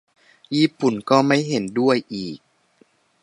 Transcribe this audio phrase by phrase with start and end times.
[0.55, 2.37] ญี่ปุ่นก็ไม่เห็นด้วยอีก